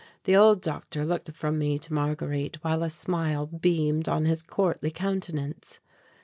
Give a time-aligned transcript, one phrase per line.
[0.23, 4.89] The old doctor looked from me to Marguerite, while a smile beamed on his courtly
[4.89, 5.79] countenance.